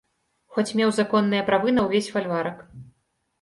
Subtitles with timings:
[0.55, 2.65] Хоць меў законныя правы на ўвесь фальварак.